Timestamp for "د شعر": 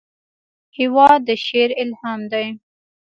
1.27-1.69